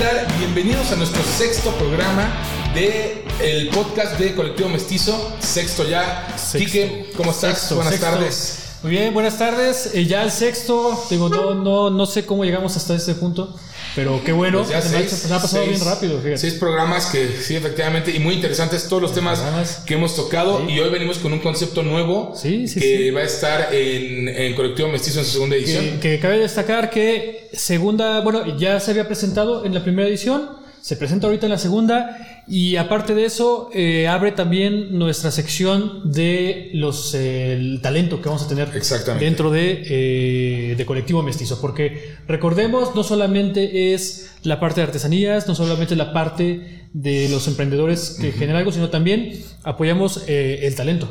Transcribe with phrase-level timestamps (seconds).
[0.00, 0.26] tal?
[0.38, 2.32] Bienvenidos a nuestro sexto programa
[2.72, 6.26] de el podcast de Colectivo Mestizo, sexto ya.
[6.38, 6.58] Sexto.
[6.58, 7.58] Quique, ¿cómo estás?
[7.58, 8.10] Sexto, Buenas sexto.
[8.10, 8.58] tardes.
[8.82, 9.90] Muy bien, buenas tardes.
[9.92, 13.54] Eh, ya el sexto, digo, no, no, no sé cómo llegamos hasta este punto,
[13.94, 14.58] pero qué bueno.
[14.58, 16.38] Pues ya se, ha, seis- pasado seis- bien rápido, fíjate.
[16.38, 19.82] Seis programas que sí, efectivamente, y muy interesantes todos los temas programas.
[19.86, 20.64] que hemos tocado.
[20.66, 20.72] Sí.
[20.74, 24.54] Y hoy venimos con un concepto nuevo Sí, sí, que va a estar en, en
[24.54, 25.84] Colectivo Mestizo en su segunda edición.
[26.00, 30.59] Que, que cabe destacar que segunda, bueno, ya se había presentado en la primera edición,
[30.80, 36.10] se presenta ahorita en la segunda y aparte de eso eh, abre también nuestra sección
[36.12, 38.70] de los eh, el talento que vamos a tener
[39.18, 45.46] dentro de, eh, de colectivo mestizo, porque recordemos no solamente es la parte de artesanías,
[45.48, 50.74] no solamente la parte de los emprendedores que generan algo, sino también apoyamos eh, el
[50.74, 51.08] talento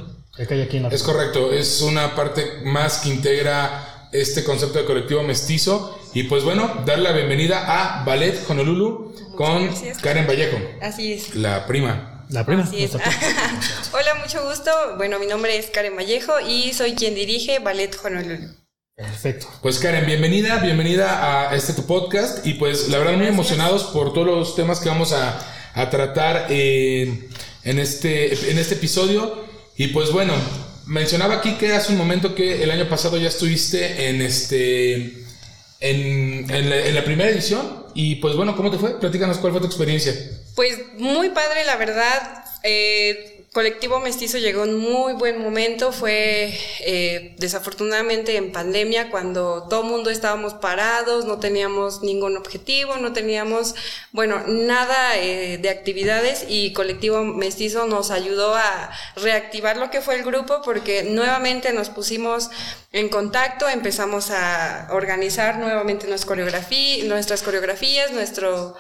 [0.48, 4.80] que hay aquí en la Es correcto, es una parte más que integra este concepto
[4.80, 5.98] de colectivo mestizo.
[6.14, 10.00] Y pues bueno, dar la bienvenida a Ballet Honolulu con gracias.
[10.00, 11.34] Karen Vallejo, Así es.
[11.34, 12.26] la prima.
[12.28, 12.92] La prima, Así es.
[13.94, 14.70] Hola, mucho gusto.
[14.98, 18.50] Bueno, mi nombre es Karen Vallejo y soy quien dirige Ballet Honolulu.
[18.98, 19.48] Perfecto.
[19.62, 24.12] Pues Karen, bienvenida, bienvenida a este tu podcast y pues la verdad muy emocionados por
[24.12, 25.40] todos los temas que vamos a,
[25.74, 27.30] a tratar en,
[27.64, 29.46] este, en este episodio.
[29.78, 30.34] Y pues bueno,
[30.86, 35.29] mencionaba aquí que hace un momento que el año pasado ya estuviste en este
[35.80, 39.00] en, en la, en la primera edición y pues bueno, ¿cómo te fue?
[39.00, 40.14] Platícanos cuál fue tu experiencia.
[40.56, 42.44] Pues muy padre, la verdad.
[42.64, 45.92] Eh, Colectivo Mestizo llegó en muy buen momento.
[45.92, 53.12] Fue eh, desafortunadamente en pandemia cuando todo mundo estábamos parados, no teníamos ningún objetivo, no
[53.12, 53.74] teníamos,
[54.12, 60.16] bueno, nada eh, de actividades y Colectivo Mestizo nos ayudó a reactivar lo que fue
[60.16, 62.52] el grupo porque nuevamente nos pusimos
[62.92, 68.76] en contacto, empezamos a organizar nuevamente nuestras coreografías, nuestro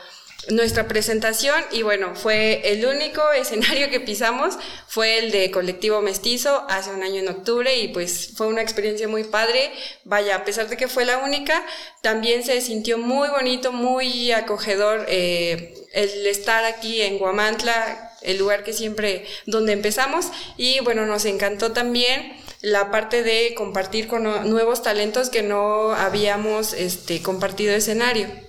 [0.47, 4.55] nuestra presentación y bueno, fue el único escenario que pisamos,
[4.87, 9.07] fue el de Colectivo Mestizo hace un año en octubre y pues fue una experiencia
[9.07, 9.71] muy padre.
[10.05, 11.65] Vaya, a pesar de que fue la única,
[12.01, 18.63] también se sintió muy bonito, muy acogedor eh, el estar aquí en Guamantla, el lugar
[18.63, 20.27] que siempre, donde empezamos
[20.57, 26.73] y bueno, nos encantó también la parte de compartir con nuevos talentos que no habíamos
[26.73, 28.48] este, compartido escenario.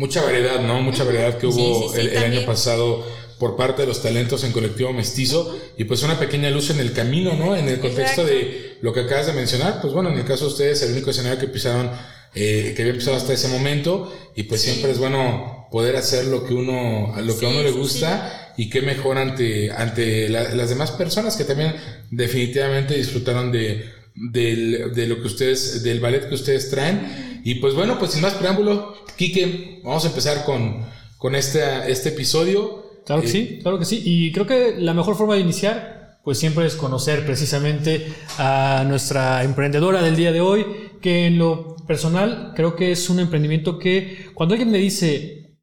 [0.00, 0.80] Mucha variedad, ¿no?
[0.80, 3.04] Mucha variedad que hubo sí, sí, el, el año pasado
[3.38, 6.92] por parte de los talentos en colectivo mestizo y pues una pequeña luz en el
[6.92, 7.54] camino, ¿no?
[7.56, 8.24] En el contexto Exacto.
[8.26, 11.10] de lo que acabas de mencionar, pues bueno, en el caso de ustedes, el único
[11.10, 11.90] escenario que pisaron,
[12.34, 16.44] eh, que había pisado hasta ese momento y pues siempre es bueno poder hacer lo
[16.46, 20.68] que uno, lo que a uno le gusta y qué mejor ante, ante la- las
[20.68, 21.74] demás personas que también
[22.10, 23.84] definitivamente disfrutaron de,
[24.14, 27.29] del- de lo que ustedes, del ballet que ustedes traen.
[27.44, 30.84] Y pues bueno, pues sin más preámbulo, Quique, vamos a empezar con,
[31.18, 33.02] con este, este episodio.
[33.06, 34.02] Claro que Eh, sí, claro que sí.
[34.04, 39.42] Y creo que la mejor forma de iniciar, pues siempre es conocer precisamente a nuestra
[39.42, 40.66] emprendedora del día de hoy,
[41.00, 45.58] que en lo personal creo que es un emprendimiento que cuando alguien me dice,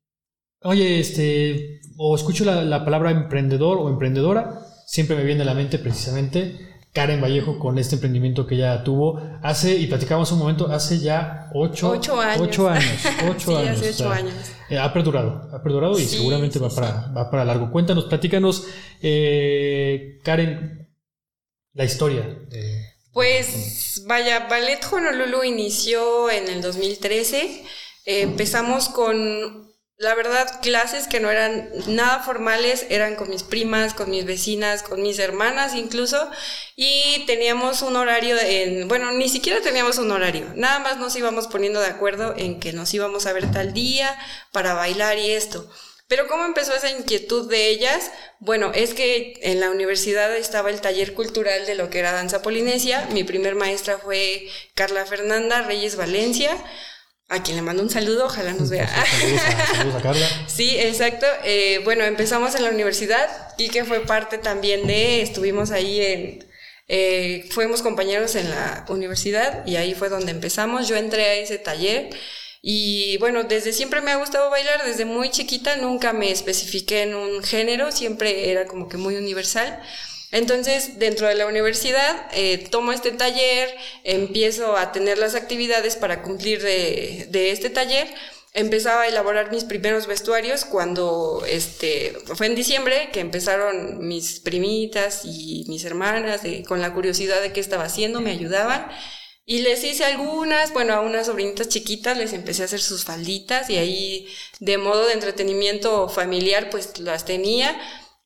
[0.63, 5.53] oye, este, o escucho la, la palabra emprendedor o emprendedora, siempre me viene a la
[5.53, 6.66] mente precisamente
[6.97, 11.47] Karen Vallejo con este emprendimiento que ella tuvo hace, y platicamos un momento, hace ya
[11.53, 12.41] ocho, Ocho años.
[12.41, 13.05] Ocho años.
[13.29, 13.77] Ocho Sí, años.
[13.79, 14.33] hace ocho años.
[14.67, 17.69] Eh, ha perdurado, ha perdurado y seguramente sí, va, para, va para largo.
[17.69, 18.65] Cuéntanos, platícanos,
[19.03, 20.89] eh, Karen,
[21.73, 22.21] la historia.
[22.49, 22.81] de-
[23.13, 27.63] Pues vaya, Ballet Honolulu inició en el 2013.
[28.05, 29.66] Eh, empezamos con,
[29.97, 34.83] la verdad, clases que no eran nada formales, eran con mis primas, con mis vecinas,
[34.83, 36.29] con mis hermanas incluso,
[36.75, 41.47] y teníamos un horario en, bueno, ni siquiera teníamos un horario, nada más nos íbamos
[41.47, 44.17] poniendo de acuerdo en que nos íbamos a ver tal día
[44.51, 45.67] para bailar y esto.
[46.07, 48.11] Pero ¿cómo empezó esa inquietud de ellas?
[48.39, 52.41] Bueno, es que en la universidad estaba el taller cultural de lo que era danza
[52.41, 53.05] polinesia.
[53.11, 56.55] Mi primer maestra fue Carla Fernanda Reyes Valencia,
[57.29, 58.87] a quien le mando un saludo, ojalá nos vea.
[58.87, 60.27] Saludos a, saludos a Carla.
[60.47, 61.25] Sí, exacto.
[61.43, 66.47] Eh, bueno, empezamos en la universidad y que fue parte también de, estuvimos ahí en,
[66.87, 70.87] eh, fuimos compañeros en la universidad y ahí fue donde empezamos.
[70.87, 72.09] Yo entré a ese taller
[72.61, 77.15] y bueno, desde siempre me ha gustado bailar, desde muy chiquita nunca me especifiqué en
[77.15, 79.81] un género, siempre era como que muy universal.
[80.31, 83.69] Entonces, dentro de la universidad, eh, tomo este taller,
[84.03, 88.07] empiezo a tener las actividades para cumplir de, de este taller.
[88.53, 95.21] Empezaba a elaborar mis primeros vestuarios cuando este, fue en diciembre que empezaron mis primitas
[95.25, 98.87] y mis hermanas de- con la curiosidad de qué estaba haciendo, me ayudaban.
[99.45, 103.69] Y les hice algunas, bueno, a unas sobrinitas chiquitas les empecé a hacer sus falditas
[103.69, 104.27] y ahí
[104.59, 107.79] de modo de entretenimiento familiar pues las tenía.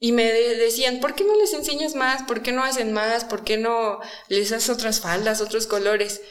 [0.03, 2.23] Y me decían, ¿por qué no les enseñas más?
[2.23, 3.23] ¿Por qué no hacen más?
[3.23, 3.99] ¿Por qué no
[4.29, 6.21] les haces otras faldas, otros colores?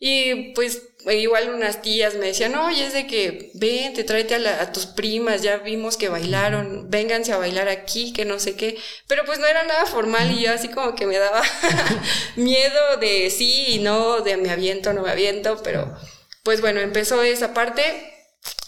[0.00, 4.62] Y pues igual unas tías me decían, oye, es de que ven, te tráete a,
[4.62, 8.76] a, tus primas, ya vimos que bailaron, vénganse a bailar aquí, que no sé qué.
[9.06, 11.42] Pero pues no era nada formal y yo así como que me daba
[12.36, 15.94] miedo de sí y no, de me aviento, no me aviento, pero
[16.42, 18.09] pues bueno, empezó esa parte.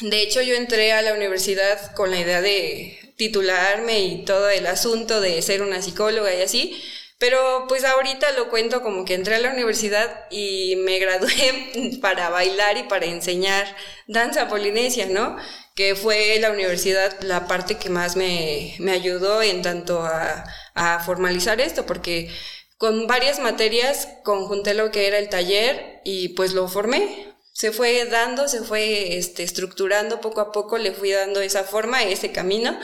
[0.01, 4.67] De hecho, yo entré a la universidad con la idea de titularme y todo el
[4.67, 6.83] asunto de ser una psicóloga y así
[7.23, 12.31] pero pues ahorita lo cuento como que entré a la universidad y me gradué para
[12.31, 13.77] bailar y para enseñar
[14.09, 15.37] danza polinesia, ¿no?
[15.77, 20.45] Que fue la universidad la parte que más me, ayudó en tanto a,
[20.75, 22.29] a formalizar esto, porque
[22.77, 27.32] con varias materias conjunté lo que era el taller y pues lo formé.
[27.53, 32.03] Se fue dando, se fue este, estructurando poco a poco, le fui dando esa forma,
[32.03, 32.79] ese camino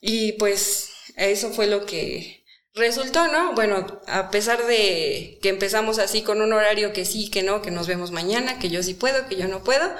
[0.00, 2.42] y pues eso fue lo que,
[2.74, 3.52] Resultó, ¿no?
[3.52, 7.70] Bueno, a pesar de que empezamos así con un horario que sí, que no, que
[7.70, 9.94] nos vemos mañana, que yo sí puedo, que yo no puedo,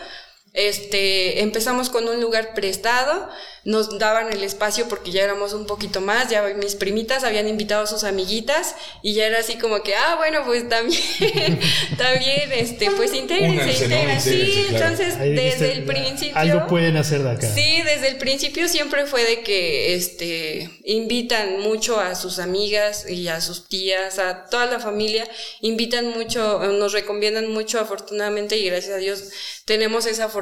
[0.54, 3.26] este, empezamos con un lugar prestado,
[3.64, 7.84] nos daban el espacio porque ya éramos un poquito más, ya mis primitas habían invitado
[7.84, 11.00] a sus amiguitas y ya era así como que, ah, bueno, pues también,
[11.96, 16.37] también, este, pues intégrense, intégrense, sí, entonces desde el principio...
[16.37, 17.48] Algo pueden hacer de acá.
[17.48, 23.28] Sí, desde el principio siempre fue de que, este, invitan mucho a sus amigas y
[23.28, 25.26] a sus tías, a toda la familia,
[25.62, 29.31] invitan mucho, nos recomiendan mucho afortunadamente y gracias a Dios
[29.64, 30.41] tenemos esa fortuna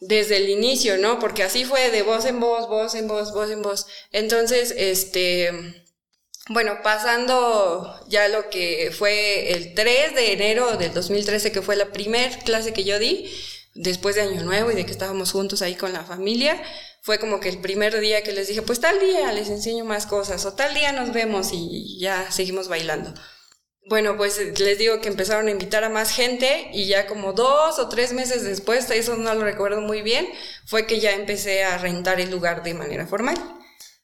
[0.00, 1.18] desde el inicio, ¿no?
[1.18, 3.86] Porque así fue de voz en voz, voz en voz, voz en voz.
[4.10, 5.84] Entonces, este,
[6.48, 11.92] bueno, pasando ya lo que fue el 3 de enero del 2013, que fue la
[11.92, 13.30] primer clase que yo di,
[13.74, 16.60] después de Año Nuevo y de que estábamos juntos ahí con la familia,
[17.00, 20.06] fue como que el primer día que les dije, pues tal día les enseño más
[20.06, 23.14] cosas, o tal día nos vemos y ya seguimos bailando.
[23.88, 27.78] Bueno, pues les digo que empezaron a invitar a más gente y ya como dos
[27.78, 30.28] o tres meses después, eso no lo recuerdo muy bien,
[30.66, 33.36] fue que ya empecé a rentar el lugar de manera formal.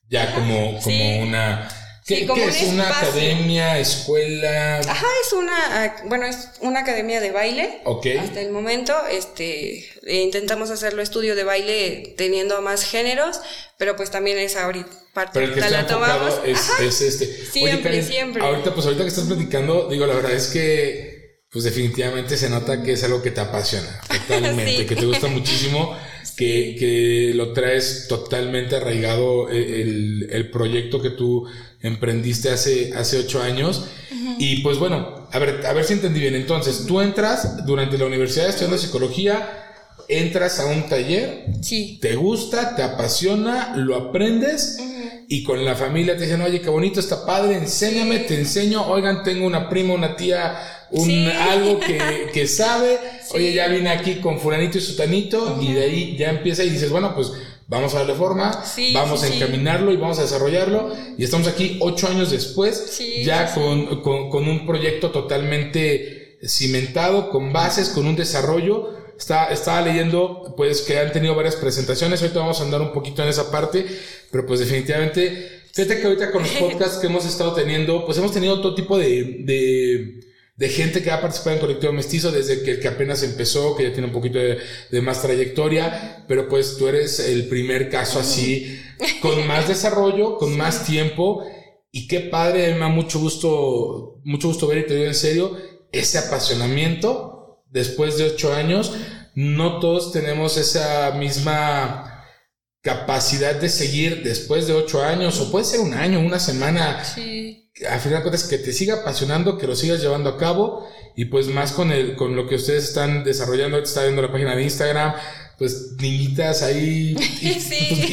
[0.09, 1.69] Ya como, como una
[2.09, 4.79] ¿Qué, es una academia, escuela?
[4.79, 7.83] Ajá, es una, bueno, es una academia de baile.
[7.85, 8.07] Ok.
[8.19, 13.43] Hasta el momento, este, intentamos hacerlo estudio de baile teniendo más géneros,
[13.77, 15.33] pero pues también es ahorita parte.
[15.35, 16.41] Pero el que está la tomamos.
[16.47, 17.27] Es, es, este.
[17.27, 18.43] Siempre, siempre.
[18.43, 22.83] Ahorita, pues ahorita que estás platicando, digo, la verdad es que, pues definitivamente se nota
[22.83, 25.95] que es algo que te apasiona, totalmente, que te gusta muchísimo
[26.39, 31.49] que, que lo traes totalmente arraigado eh, el, el, proyecto que tú
[31.83, 33.89] emprendiste hace, hace ocho años.
[34.39, 36.37] Y pues bueno, a ver, a ver si entendí bien.
[36.37, 39.67] Entonces, tú entras durante la universidad estudiando psicología,
[40.07, 41.99] entras a un taller, sí.
[42.01, 44.79] te gusta, te apasiona, lo aprendes.
[45.27, 49.25] Y con la familia te dicen, oye, qué bonito, está padre, enséñame, te enseño, oigan,
[49.25, 50.57] tengo una prima, una tía,
[50.91, 52.99] un algo que, que sabe,
[53.35, 56.91] oye, ya vine aquí con fulanito y sutanito, y de ahí ya empieza y dices,
[56.91, 57.33] bueno, pues
[57.69, 58.65] vamos a darle forma,
[58.95, 64.01] vamos a encaminarlo y vamos a desarrollarlo, y estamos aquí ocho años después, ya con,
[64.03, 68.97] con, con, un proyecto totalmente cimentado, con bases, con un desarrollo.
[69.19, 73.21] Está, estaba leyendo, pues, que han tenido varias presentaciones, ahorita vamos a andar un poquito
[73.25, 73.85] en esa parte,
[74.31, 78.33] pero pues definitivamente, fíjate que ahorita con los podcasts que hemos estado teniendo, pues hemos
[78.33, 80.21] tenido todo tipo de, de
[80.59, 83.93] de gente que ha participado en Colectivo Mestizo desde que, que apenas empezó, que ya
[83.93, 84.59] tiene un poquito de,
[84.91, 88.77] de, más trayectoria, pero pues tú eres el primer caso así,
[89.23, 91.47] con más desarrollo, con más tiempo,
[91.93, 95.57] y qué padre, me da mucho gusto, mucho gusto ver y te digo en serio,
[95.93, 98.93] ese apasionamiento después de ocho años,
[99.37, 102.18] no todos tenemos esa misma
[102.89, 107.05] capacidad de seguir después de ocho años, o puede ser un año, una semana.
[107.05, 110.89] Sí al final de cuentas que te siga apasionando, que lo sigas llevando a cabo
[111.17, 114.57] y pues más con el con lo que ustedes están desarrollando, está viendo la página
[114.57, 115.15] de Instagram,
[115.59, 117.71] pues niñitas ahí y, pues,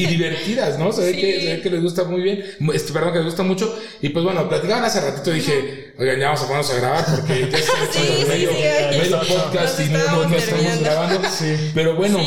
[0.08, 0.92] divertidas, ¿no?
[0.92, 3.42] Se ve, que, se ve que les gusta muy bien, este, perdón, que les gusta
[3.42, 3.76] mucho.
[4.02, 7.48] Y pues bueno, platicaban hace ratito, dije, oigan, ya vamos a ponernos a grabar porque
[7.50, 11.28] ya estamos medio, medio podcast y no, no, estamos grabando.
[11.74, 12.20] Pero bueno,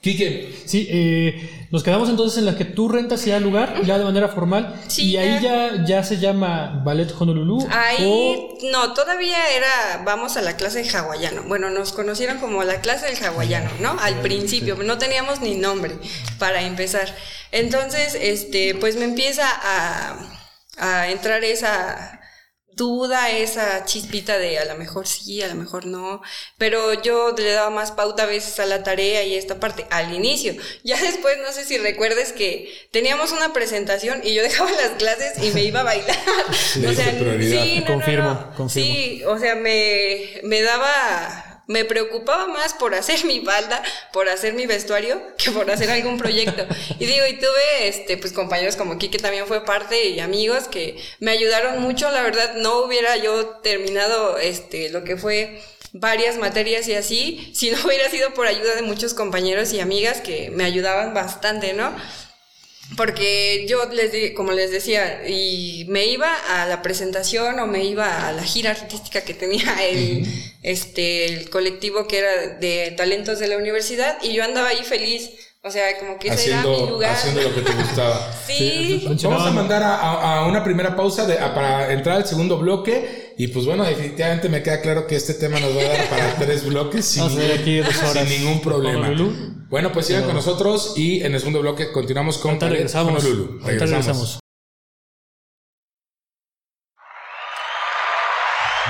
[0.00, 0.54] Quique.
[0.64, 4.04] Sí, eh nos quedamos entonces en la que tú rentas ya el lugar, ya de
[4.04, 4.80] manera formal.
[4.96, 7.66] y ahí ya, ya se llama Ballet Honolulu.
[7.70, 11.42] Ahí, no, todavía era, vamos a la clase de hawaiano.
[11.42, 13.98] Bueno, nos conocieron como la clase del hawaiano, ¿no?
[14.00, 15.98] Al principio, no teníamos ni nombre
[16.38, 17.14] para empezar.
[17.52, 20.16] Entonces, este, pues me empieza a,
[20.78, 22.18] a entrar esa
[22.78, 26.22] duda, esa chispita de a lo mejor sí, a lo mejor no,
[26.56, 30.14] pero yo le daba más pauta a veces a la tarea y esta parte al
[30.14, 30.54] inicio.
[30.84, 35.42] Ya después, no sé si recuerdes que teníamos una presentación y yo dejaba las clases
[35.42, 36.16] y me iba a bailar.
[36.88, 38.68] o sea, sí, confirmo, confirmo.
[38.68, 43.82] Sí, o sea, me, me daba me preocupaba más por hacer mi falda,
[44.12, 46.66] por hacer mi vestuario, que por hacer algún proyecto.
[46.98, 50.96] Y digo, y tuve este, pues compañeros como aquí también fue parte y amigos que
[51.20, 52.10] me ayudaron mucho.
[52.10, 57.70] La verdad, no hubiera yo terminado este, lo que fue varias materias y así, si
[57.70, 61.94] no hubiera sido por ayuda de muchos compañeros y amigas que me ayudaban bastante, ¿no?
[62.96, 68.26] Porque yo les como les decía y me iba a la presentación o me iba
[68.26, 70.26] a la gira artística que tenía el
[70.62, 75.30] este el colectivo que era de talentos de la universidad y yo andaba ahí feliz
[75.60, 77.12] o sea, como que ese era mi lugar.
[77.12, 78.32] Haciendo lo que te gustaba.
[78.46, 79.04] sí.
[79.24, 83.34] Vamos a mandar a, una primera pausa de, para entrar al segundo bloque.
[83.36, 86.34] Y pues bueno, definitivamente me queda claro que este tema nos va a dar para
[86.38, 88.28] tres bloques sin, aquí dos horas.
[88.28, 89.10] sin ningún problema.
[89.68, 93.22] Bueno, pues sigan con nosotros y en el segundo bloque continuamos con, regresamos.
[93.24, 93.60] Lulu.
[93.64, 94.38] regresamos.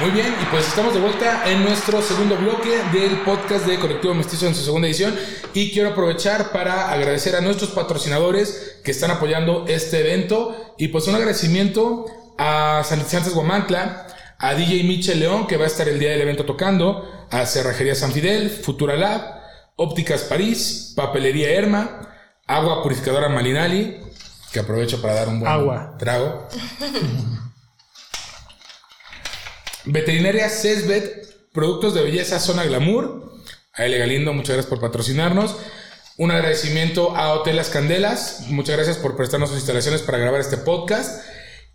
[0.01, 4.15] Muy bien, y pues estamos de vuelta en nuestro segundo bloque del podcast de Colectivo
[4.15, 5.17] Mestizo en su segunda edición.
[5.55, 10.75] Y quiero aprovechar para agradecer a nuestros patrocinadores que están apoyando este evento.
[10.79, 12.07] Y pues un agradecimiento
[12.39, 14.07] a Santos Guamantla,
[14.39, 17.97] a DJ Michel León, que va a estar el día del evento tocando, a Cerrajería
[17.97, 19.41] San Fidel, Futura Lab,
[19.75, 22.09] Ópticas París, Papelería Herma,
[22.47, 23.99] Agua Purificadora Malinali,
[24.53, 25.97] que aprovecho para dar un buen Agua.
[25.99, 26.47] trago.
[29.85, 33.33] Veterinaria Cesbet, productos de belleza Zona Glamour.
[33.73, 35.57] A Galindo, muchas gracias por patrocinarnos.
[36.17, 38.47] Un agradecimiento a Hotel Las Candelas.
[38.49, 41.25] Muchas gracias por prestarnos sus instalaciones para grabar este podcast.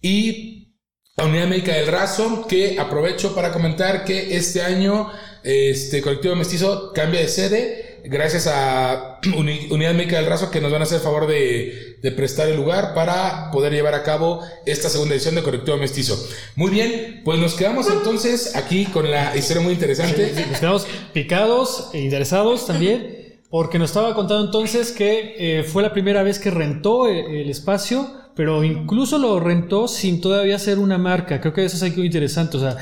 [0.02, 0.76] Y
[1.16, 5.12] a Unidad Médica del Razo, que aprovecho para comentar que este año
[5.44, 10.82] este colectivo mestizo cambia de sede gracias a Unidad Médica del Razo que nos van
[10.82, 15.16] a hacer el favor de, prestar el lugar para poder llevar a cabo esta segunda
[15.16, 16.22] edición de Colectivo Mestizo.
[16.56, 20.34] Muy bien, pues nos quedamos entonces aquí con la historia muy interesante.
[20.50, 23.22] nos quedamos picados e interesados también.
[23.50, 27.52] Porque nos estaba contando entonces que eh, fue la primera vez que rentó el, el
[27.52, 31.40] espacio, pero incluso lo rentó sin todavía ser una marca.
[31.40, 32.58] Creo que eso es algo interesante.
[32.58, 32.78] O sea,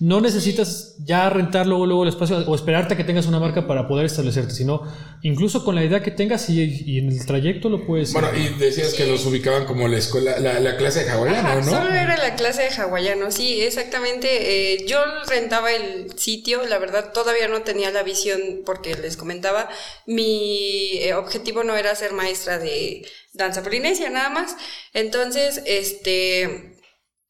[0.00, 3.66] no necesitas ya rentar luego, luego el espacio o esperarte a que tengas una marca
[3.66, 4.82] para poder establecerte, sino
[5.22, 8.12] incluso con la idea que tengas y, en el trayecto lo puedes.
[8.12, 11.70] Bueno, y decías que los ubicaban como la escuela, la, clase de hawaiano, ¿no?
[11.70, 14.74] Solo era la clase de hawaiano, sí, exactamente.
[14.74, 19.68] Eh, yo rentaba el sitio, la verdad todavía no tenía la visión porque les comentaba,
[20.06, 24.56] mi eh, objetivo no era ser maestra de danza polinesia nada más.
[24.92, 26.74] Entonces, este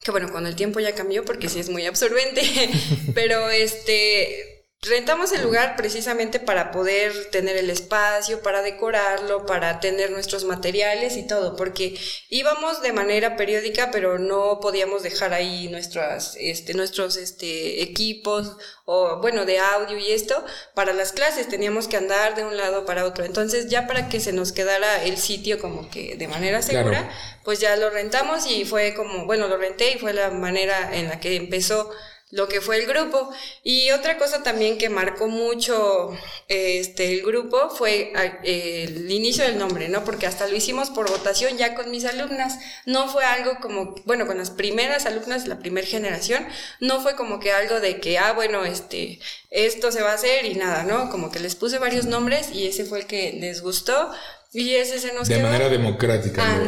[0.04, 2.42] que bueno, con el tiempo ya cambió porque sí es muy absorbente,
[3.14, 4.53] pero este,
[4.86, 11.16] Rentamos el lugar precisamente para poder tener el espacio, para decorarlo, para tener nuestros materiales
[11.16, 11.98] y todo, porque
[12.28, 19.20] íbamos de manera periódica, pero no podíamos dejar ahí nuestras, este, nuestros este, equipos o
[19.22, 23.06] bueno, de audio y esto para las clases, teníamos que andar de un lado para
[23.06, 23.24] otro.
[23.24, 27.10] Entonces ya para que se nos quedara el sitio como que de manera segura,
[27.42, 31.08] pues ya lo rentamos y fue como, bueno, lo renté y fue la manera en
[31.08, 31.90] la que empezó
[32.30, 33.30] lo que fue el grupo.
[33.62, 36.16] Y otra cosa también que marcó mucho
[36.48, 38.12] este, el grupo fue
[38.42, 40.04] el inicio del nombre, ¿no?
[40.04, 42.58] Porque hasta lo hicimos por votación ya con mis alumnas.
[42.86, 46.46] No fue algo como, bueno, con las primeras alumnas, la primera generación,
[46.80, 50.44] no fue como que algo de que, ah, bueno, este, esto se va a hacer
[50.46, 51.10] y nada, ¿no?
[51.10, 54.10] Como que les puse varios nombres y ese fue el que les gustó.
[54.54, 56.40] Y ese se nos De manera democrática.
[56.40, 56.62] Ah,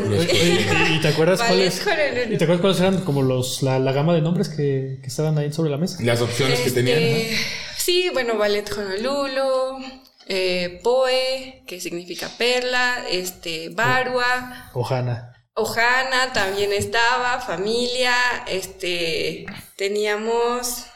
[0.90, 1.80] ¿Y, te acuerdas cuáles?
[2.28, 5.70] ¿Y te acuerdas cuáles eran como los la, gama de nombres que, estaban ahí sobre
[5.70, 5.98] la mesa?
[6.02, 6.98] Las opciones que tenían.
[6.98, 7.36] Este,
[7.78, 9.84] sí, bueno, Ballet Honolulu,
[10.26, 14.72] eh, Poe, que significa perla, este, Barua.
[14.74, 15.32] Ojana.
[15.54, 18.16] Ojana también estaba, familia,
[18.48, 20.86] este, teníamos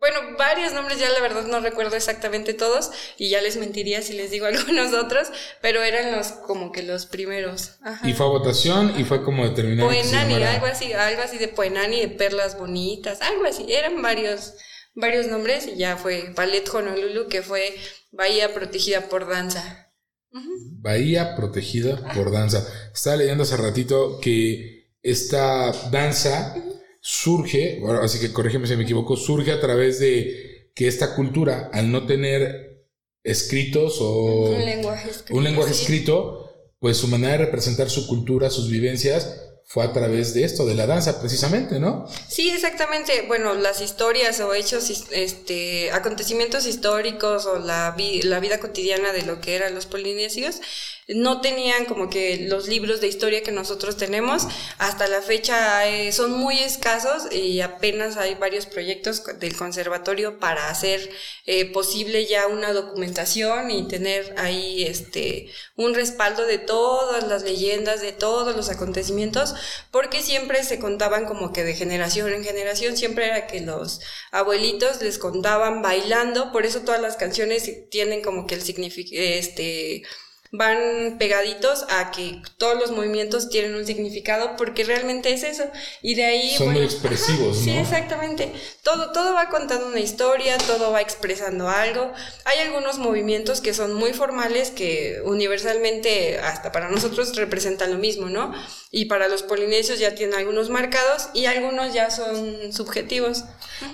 [0.00, 4.12] bueno, varios nombres, ya la verdad no recuerdo exactamente todos y ya les mentiría si
[4.12, 5.28] les digo algunos otros,
[5.60, 7.78] pero eran los como que los primeros.
[8.04, 9.88] Y fue a votación y fue como determinado.
[9.88, 13.66] Poenani, algo así, algo así de Poenani, de perlas bonitas, algo así.
[13.68, 14.54] Eran varios,
[14.94, 17.74] varios nombres y ya fue Ballet Honolulu, que fue
[18.12, 19.92] Bahía Protegida por Danza.
[20.30, 22.64] Bahía Protegida por Danza.
[22.94, 26.54] Estaba leyendo hace ratito que esta danza
[27.00, 31.90] surge, así que corrígeme si me equivoco, surge a través de que esta cultura, al
[31.90, 32.86] no tener
[33.24, 36.44] escritos o un lenguaje escrito, un lenguaje escrito
[36.78, 40.74] pues su manera de representar su cultura, sus vivencias, fue a través de esto, de
[40.74, 42.06] la danza precisamente, ¿no?
[42.28, 43.24] Sí, exactamente.
[43.26, 49.42] Bueno, las historias o hechos, este, acontecimientos históricos o la, la vida cotidiana de lo
[49.42, 50.60] que eran los polinesios
[51.08, 54.46] no tenían como que los libros de historia que nosotros tenemos.
[54.76, 60.68] Hasta la fecha eh, son muy escasos y apenas hay varios proyectos del conservatorio para
[60.68, 61.10] hacer
[61.46, 68.02] eh, posible ya una documentación y tener ahí este un respaldo de todas las leyendas,
[68.02, 69.54] de todos los acontecimientos,
[69.90, 74.00] porque siempre se contaban como que de generación en generación, siempre era que los
[74.30, 80.02] abuelitos les contaban bailando, por eso todas las canciones tienen como que el significado, este,
[80.50, 85.64] van pegaditos a que todos los movimientos tienen un significado porque realmente es eso.
[86.02, 87.64] Y de ahí son muy expresivos ¿no?
[87.64, 88.52] sí exactamente.
[88.82, 92.12] Todo todo va contando una historia todo va expresando algo.
[92.44, 98.28] Hay algunos movimientos que son muy formales que universalmente hasta para nosotros representan lo mismo
[98.28, 98.54] no
[98.90, 103.44] y para los polinesios ya tienen algunos marcados y algunos ya son subjetivos.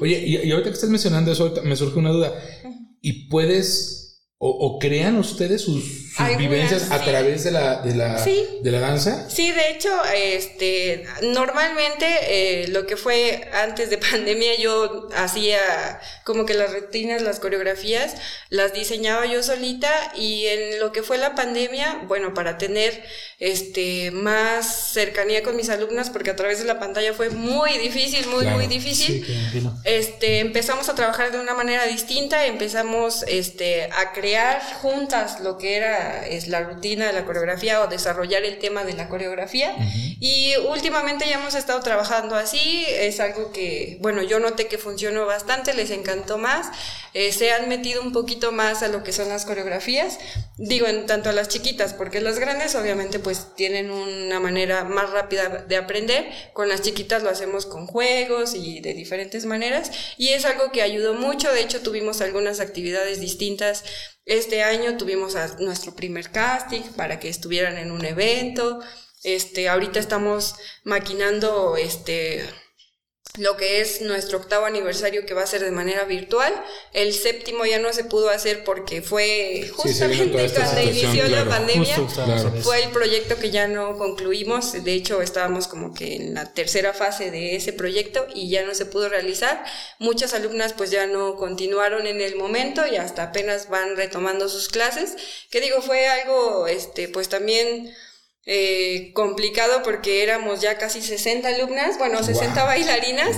[0.00, 2.32] Oye y, ahorita que estás mencionando eso me surge una duda.
[3.00, 4.04] Y puedes
[4.46, 6.03] o, crean ustedes sus,
[6.38, 9.28] vivencias a través de la, de la, de la danza?
[9.28, 15.58] Sí, de hecho, este, normalmente eh, lo que fue antes de pandemia yo hacía
[16.24, 18.14] como que las rutinas, las coreografías,
[18.48, 23.04] las diseñaba yo solita y en lo que fue la pandemia, bueno, para tener
[23.38, 28.26] este, más cercanía con mis alumnas, porque a través de la pantalla fue muy difícil,
[28.28, 29.26] muy, muy difícil,
[29.84, 35.76] este, empezamos a trabajar de una manera distinta, empezamos este, a crear juntas lo que
[35.76, 39.74] era es la rutina de la coreografía o desarrollar el tema de la coreografía.
[40.20, 45.26] Y últimamente ya hemos estado trabajando así, es algo que, bueno, yo noté que funcionó
[45.26, 46.68] bastante, les encantó más,
[47.14, 50.18] eh, se han metido un poquito más a lo que son las coreografías,
[50.56, 55.10] digo, en tanto a las chiquitas, porque las grandes obviamente pues tienen una manera más
[55.10, 60.30] rápida de aprender, con las chiquitas lo hacemos con juegos y de diferentes maneras, y
[60.30, 63.84] es algo que ayudó mucho, de hecho tuvimos algunas actividades distintas
[64.26, 68.80] este año tuvimos nuestro primer casting para que estuvieran en un evento.
[69.22, 72.48] Este, ahorita estamos maquinando este
[73.36, 76.54] lo que es nuestro octavo aniversario que va a ser de manera virtual.
[76.92, 81.96] El séptimo ya no se pudo hacer porque fue justamente cuando inició la pandemia.
[82.62, 84.84] Fue el proyecto que ya no concluimos.
[84.84, 88.72] De hecho, estábamos como que en la tercera fase de ese proyecto y ya no
[88.72, 89.64] se pudo realizar.
[89.98, 94.68] Muchas alumnas pues ya no continuaron en el momento y hasta apenas van retomando sus
[94.68, 95.16] clases.
[95.50, 97.92] Que digo, fue algo este pues también
[98.46, 103.36] eh, complicado porque éramos ya casi 60 alumnas, bueno, 60 bailarinas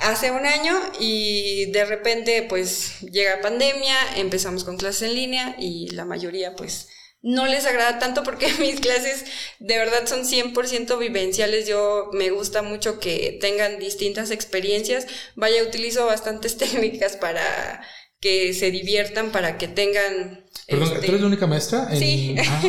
[0.00, 5.90] hace un año y de repente pues llega pandemia, empezamos con clases en línea y
[5.90, 6.88] la mayoría pues
[7.26, 9.24] no les agrada tanto porque mis clases
[9.58, 11.66] de verdad son 100% vivenciales.
[11.66, 15.06] Yo me gusta mucho que tengan distintas experiencias.
[15.34, 17.82] Vaya, utilizo bastantes técnicas para
[18.20, 20.46] que se diviertan, para que tengan...
[20.66, 21.88] Perdón, ¿tú eres la única maestra?
[21.96, 22.36] Sí.
[22.38, 22.62] Ah,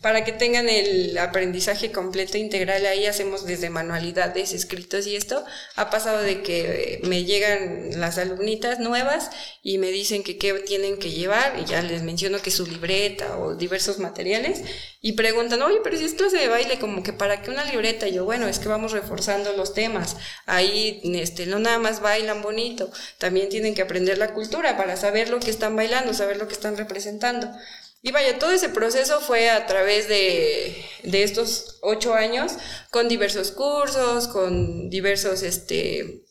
[0.00, 2.86] para que tengan el aprendizaje completo integral.
[2.86, 5.44] Ahí hacemos desde manualidades, escritos y esto.
[5.74, 9.30] Ha pasado de que me llegan las alumnitas nuevas
[9.62, 13.38] y me dicen que qué tienen que llevar y ya les menciono que su libreta
[13.38, 14.62] o diversos materiales
[15.00, 18.08] y preguntan, oye, pero si es de baile, como que para qué una libreta.
[18.08, 20.16] Yo, bueno, es que vamos reforzando los temas.
[20.46, 25.28] Ahí, este, no nada más bailan bonito, también tienen que aprender la cultura para saber
[25.28, 27.48] lo que están bailando, saber lo que están representando.
[28.00, 32.52] Y vaya, todo ese proceso fue a través de, estos ocho años,
[32.90, 36.24] con diversos cursos, con diversos este,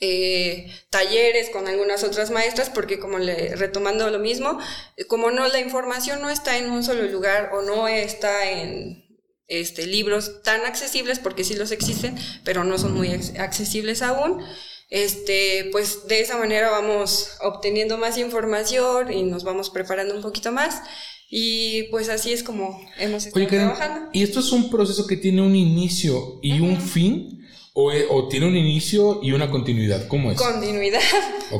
[0.00, 4.58] eh, talleres con algunas otras maestras, porque como le, retomando lo mismo,
[5.08, 9.04] como no la información no está en un solo lugar o no está en
[9.46, 14.44] este, libros tan accesibles, porque sí los existen, pero no son muy accesibles aún
[14.94, 20.52] este, pues de esa manera vamos obteniendo más información y nos vamos preparando un poquito
[20.52, 20.82] más.
[21.28, 24.10] Y pues así es como hemos estado trabajando.
[24.12, 27.44] ¿Y esto es un proceso que tiene un inicio y un fin?
[27.74, 30.06] Eh, o, tiene un inicio y una continuidad?
[30.06, 30.38] ¿Cómo es?
[30.38, 31.00] Continuidad.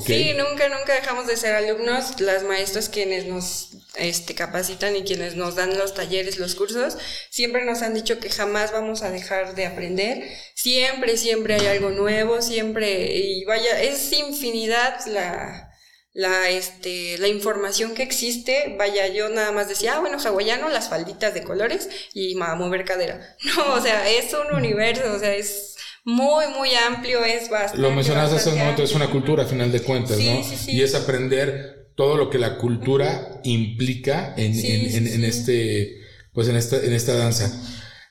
[0.07, 2.21] Sí, nunca, nunca dejamos de ser alumnos.
[2.21, 6.97] Las maestras quienes nos este, capacitan y quienes nos dan los talleres, los cursos,
[7.31, 10.25] siempre nos han dicho que jamás vamos a dejar de aprender.
[10.55, 15.71] Siempre, siempre hay algo nuevo, siempre, y vaya, es infinidad la,
[16.13, 20.89] la, este, la información que existe, vaya, yo nada más decía, ah, bueno, hawaiano, las
[20.89, 23.37] falditas de colores y mover cadera.
[23.45, 27.79] No, o sea, es un universo, o sea, es muy, muy amplio, es bastante.
[27.79, 30.43] Lo mencionaste hace un momento, es una cultura a final de cuentas, ¿no?
[30.67, 36.01] Y es aprender todo lo que la cultura implica en, en, en, este,
[36.33, 37.53] pues en esta, en esta danza.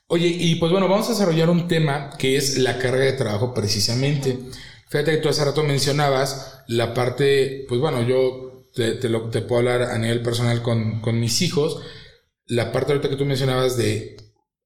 [0.08, 3.54] Oye, y pues bueno, vamos a desarrollar un tema que es la carga de trabajo
[3.54, 4.38] precisamente.
[4.90, 9.42] Fíjate que tú hace rato mencionabas la parte, pues bueno, yo te, te, lo, te
[9.42, 11.82] puedo hablar a nivel personal con, con mis hijos,
[12.46, 14.18] la parte ahorita que tú mencionabas de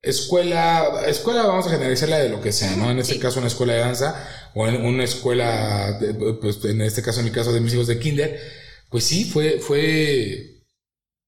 [0.01, 2.91] escuela, escuela vamos a generalizarla de lo que sea, ¿no?
[2.91, 7.01] En este caso una escuela de danza o en una escuela, de, pues en este
[7.01, 8.39] caso, en mi caso de mis hijos de kinder,
[8.89, 10.61] pues sí, fue, fue,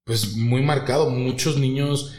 [0.05, 2.13] pues muy marcado, muchos niños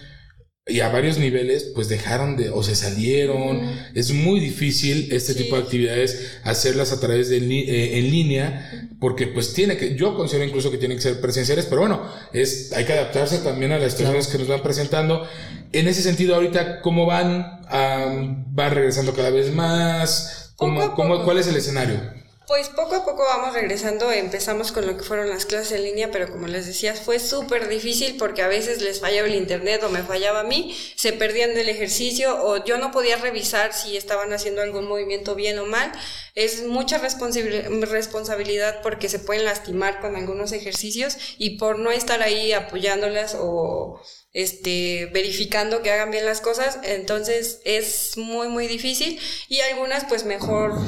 [0.66, 3.60] y a varios niveles, pues dejaron de, o se salieron.
[3.94, 9.26] Es muy difícil este tipo de actividades hacerlas a través de eh, en línea, porque
[9.26, 12.84] pues tiene que, yo considero incluso que tienen que ser presenciales, pero bueno, es, hay
[12.84, 15.26] que adaptarse también a las situaciones que nos van presentando.
[15.72, 17.62] En ese sentido, ahorita, ¿cómo van?
[17.68, 20.52] ¿Van regresando cada vez más?
[20.56, 22.19] ¿Cómo, cómo, ¿Cuál es el escenario?
[22.50, 26.10] Pues poco a poco vamos regresando, empezamos con lo que fueron las clases en línea,
[26.10, 29.88] pero como les decía, fue súper difícil porque a veces les fallaba el internet o
[29.88, 34.32] me fallaba a mí, se perdían del ejercicio o yo no podía revisar si estaban
[34.32, 35.92] haciendo algún movimiento bien o mal.
[36.34, 42.52] Es mucha responsabilidad porque se pueden lastimar con algunos ejercicios y por no estar ahí
[42.52, 49.60] apoyándolas o este, verificando que hagan bien las cosas, entonces es muy, muy difícil y
[49.60, 50.78] algunas pues mejor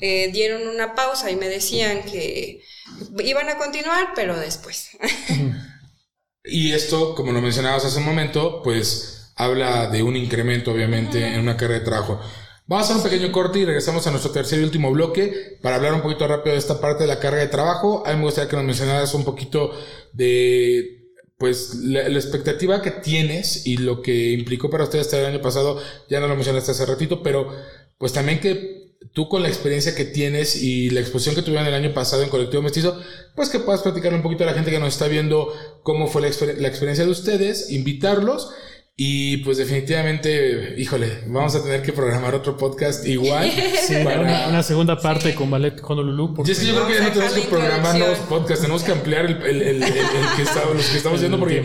[0.00, 2.62] eh, dieron una pausa y me decían que
[3.24, 4.90] iban a continuar, pero después.
[6.44, 11.40] y esto, como lo mencionabas hace un momento, pues habla de un incremento, obviamente, en
[11.40, 12.20] una carrera de trabajo.
[12.68, 15.76] Vamos a hacer un pequeño corte y regresamos a nuestro tercer y último bloque para
[15.76, 18.02] hablar un poquito rápido de esta parte de la carga de trabajo.
[18.04, 19.70] A mí me gustaría que nos mencionaras un poquito
[20.12, 21.05] de
[21.38, 25.80] pues la, la, expectativa que tienes y lo que implicó para ustedes este año pasado,
[26.08, 27.50] ya no lo mencionaste hace ratito, pero
[27.98, 31.74] pues también que tú con la experiencia que tienes y la exposición que tuvieron el
[31.74, 33.00] año pasado en Colectivo Mestizo,
[33.34, 36.22] pues que puedas platicar un poquito a la gente que nos está viendo cómo fue
[36.22, 38.50] la, la experiencia de ustedes, invitarlos
[38.98, 43.52] y pues definitivamente, híjole, vamos a tener que programar otro podcast igual.
[43.86, 46.34] Sí, una, segunda parte con Ballet Honolulu.
[46.34, 49.42] Porque yo creo que ya no tenemos que programar nuevos podcasts, tenemos que ampliar el,
[49.42, 49.84] el, el,
[50.34, 51.64] que estamos, los que estamos haciendo porque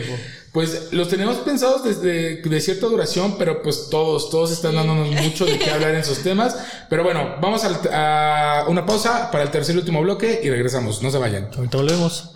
[0.52, 5.46] pues los tenemos pensados desde de cierta duración, pero pues todos, todos están dándonos mucho
[5.46, 6.56] de qué hablar en esos temas.
[6.90, 11.02] Pero bueno, vamos a, una pausa para el tercer y último bloque y regresamos.
[11.02, 11.48] No se vayan.
[11.56, 12.34] Ahorita volvemos.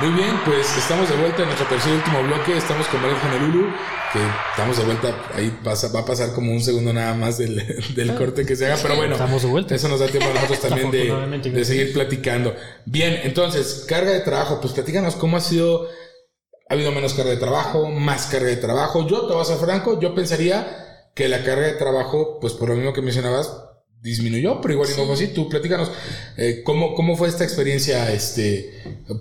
[0.00, 2.56] Muy bien, pues estamos de vuelta en nuestro tercer y último bloque.
[2.56, 3.66] Estamos con María Honolulu,
[4.12, 5.26] que estamos de vuelta.
[5.34, 7.56] Ahí pasa, va a pasar como un segundo nada más del,
[7.96, 9.74] del corte que se haga, pero bueno, estamos de vuelta.
[9.74, 12.54] eso nos da tiempo a nosotros también de, de seguir platicando.
[12.84, 15.88] Bien, entonces, carga de trabajo, pues platícanos cómo ha sido.
[16.70, 19.04] Ha habido menos carga de trabajo, más carga de trabajo.
[19.08, 22.76] Yo, te vas a franco, yo pensaría que la carga de trabajo, pues por lo
[22.76, 23.52] mismo que mencionabas,
[24.00, 25.28] disminuyó, pero igual y no así.
[25.28, 25.90] Tú platícanos
[26.36, 28.72] eh, ¿cómo, cómo fue esta experiencia este,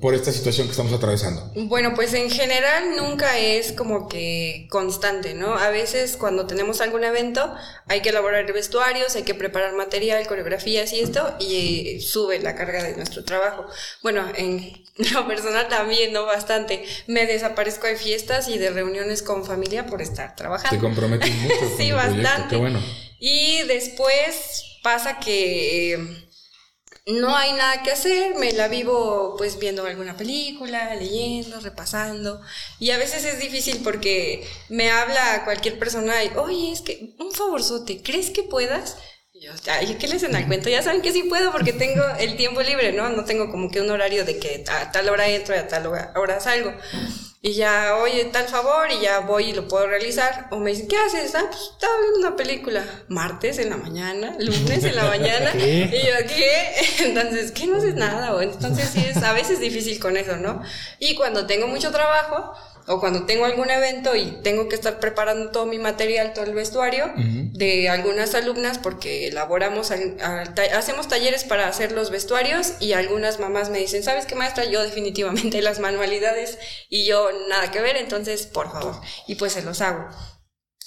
[0.01, 1.51] por esta situación que estamos atravesando.
[1.55, 5.53] Bueno, pues en general nunca es como que constante, ¿no?
[5.53, 7.53] A veces cuando tenemos algún evento
[7.87, 12.83] hay que elaborar vestuarios, hay que preparar material, coreografías y esto, y sube la carga
[12.83, 13.65] de nuestro trabajo.
[14.03, 14.73] Bueno, en
[15.13, 16.25] lo personal también, ¿no?
[16.25, 16.83] Bastante.
[17.07, 20.77] Me desaparezco de fiestas y de reuniones con familia por estar trabajando.
[20.77, 21.55] Te comprometes mucho.
[21.77, 22.49] sí, bastante.
[22.49, 22.79] Qué bueno.
[23.19, 25.97] Y después pasa que eh,
[27.07, 32.39] no hay nada que hacer, me la vivo pues viendo alguna película, leyendo, repasando.
[32.79, 37.33] Y a veces es difícil porque me habla cualquier persona y, oye, es que un
[37.33, 38.95] favorzote, ¿crees que puedas?
[39.33, 40.69] Y yo, ay, ¿qué les en el cuento?
[40.69, 43.09] Ya saben que sí puedo porque tengo el tiempo libre, ¿no?
[43.09, 45.87] No tengo como que un horario de que a tal hora entro y a tal
[45.87, 46.73] hora salgo
[47.39, 50.47] y ya, oye, tal favor, y ya voy y lo puedo realizar.
[50.51, 51.35] O me dicen, ¿qué haces?
[51.35, 52.83] Ah, pues estaba viendo una película.
[53.09, 55.51] Martes en la mañana, lunes en la mañana.
[55.55, 56.73] Y yo, ¿qué?
[57.05, 58.33] Entonces, ¿qué no haces nada?
[58.35, 60.61] O entonces sí es a veces difícil con eso, ¿no?
[60.99, 62.53] Y cuando tengo mucho trabajo,
[62.87, 66.53] o cuando tengo algún evento y tengo que estar preparando todo mi material, todo el
[66.53, 69.91] vestuario de algunas alumnas porque elaboramos,
[70.73, 74.63] hacemos talleres para hacer los vestuarios y algunas mamás me dicen, ¿sabes qué maestra?
[74.63, 76.57] Yo definitivamente las manualidades
[76.89, 80.07] y yo nada que ver, entonces por favor, y pues se los hago.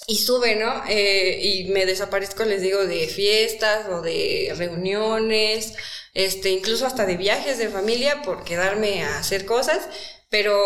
[0.07, 0.83] Y sube, ¿no?
[0.89, 5.73] Eh, y me desaparezco, les digo, de fiestas o de reuniones,
[6.13, 9.87] este, incluso hasta de viajes de familia por quedarme a hacer cosas
[10.31, 10.57] pero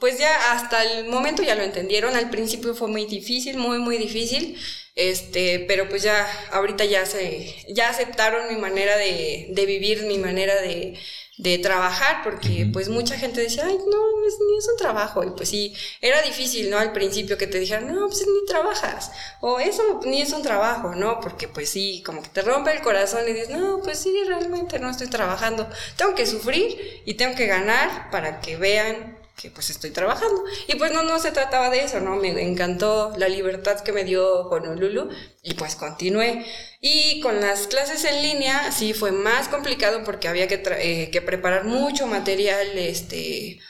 [0.00, 2.14] pues ya hasta el momento ya lo entendieron.
[2.14, 4.58] Al principio fue muy difícil, muy, muy difícil.
[4.94, 10.18] Este, pero pues ya, ahorita ya se, ya aceptaron mi manera de, de vivir, mi
[10.18, 10.98] manera de,
[11.38, 15.30] de trabajar, porque pues mucha gente decía, ay, no, es, ni es un trabajo, y
[15.30, 16.78] pues sí, era difícil, ¿no?
[16.78, 20.94] Al principio que te dijeran, no, pues ni trabajas, o eso ni es un trabajo,
[20.94, 21.20] ¿no?
[21.20, 24.78] Porque pues sí, como que te rompe el corazón y dices, no, pues sí, realmente
[24.78, 29.70] no estoy trabajando, tengo que sufrir y tengo que ganar para que vean que pues
[29.70, 30.44] estoy trabajando.
[30.68, 32.16] Y pues no, no se trataba de eso, ¿no?
[32.16, 35.10] Me encantó la libertad que me dio Honolulu
[35.42, 36.44] y pues continué.
[36.80, 41.22] Y con las clases en línea sí fue más complicado porque había que, eh, que
[41.22, 43.60] preparar mucho material, este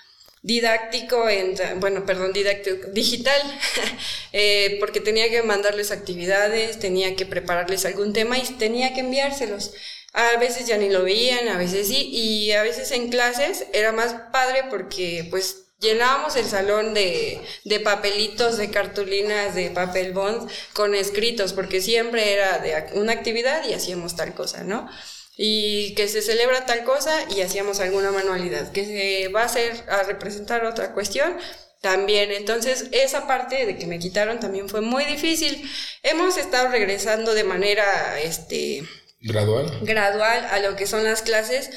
[0.42, 3.40] didáctico, en, bueno, perdón, didáctico, digital,
[4.32, 9.72] eh, porque tenía que mandarles actividades, tenía que prepararles algún tema y tenía que enviárselos.
[10.12, 13.92] A veces ya ni lo veían, a veces sí, y a veces en clases era
[13.92, 20.50] más padre porque pues llenábamos el salón de, de papelitos, de cartulinas, de papel bond
[20.74, 24.88] con escritos, porque siempre era de una actividad y hacíamos tal cosa, ¿no?
[25.36, 29.72] y que se celebra tal cosa y hacíamos alguna manualidad, que se va a hacer
[29.88, 31.36] a representar otra cuestión
[31.80, 32.30] también.
[32.32, 35.68] Entonces, esa parte de que me quitaron también fue muy difícil.
[36.02, 38.84] Hemos estado regresando de manera este
[39.22, 39.70] gradual.
[39.82, 41.70] Gradual a lo que son las clases,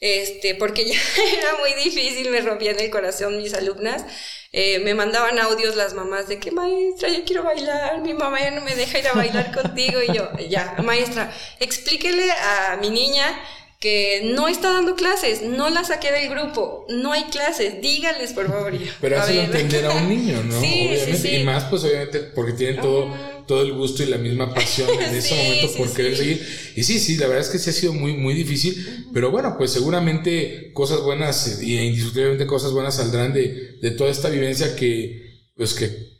[0.00, 0.98] este, porque ya
[1.38, 4.04] era muy difícil, me rompían el corazón mis alumnas.
[4.54, 8.50] Eh, me mandaban audios las mamás de que maestra, yo quiero bailar, mi mamá ya
[8.50, 13.34] no me deja ir a bailar contigo y yo, ya, maestra, explíquele a mi niña
[13.82, 18.46] que no está dando clases, no la saqué del grupo, no hay clases, dígales por
[18.46, 18.72] favor.
[19.00, 20.60] Pero hace entender a un niño, ¿no?
[20.60, 23.12] Sí, obviamente, sí, y más pues obviamente porque tienen todo
[23.48, 26.46] todo el gusto y la misma pasión en ese momento por querer seguir.
[26.76, 29.56] Y sí, sí, la verdad es que sí ha sido muy, muy difícil, pero bueno,
[29.58, 35.48] pues seguramente cosas buenas y indiscutiblemente cosas buenas saldrán de, de toda esta vivencia que,
[35.56, 36.12] pues que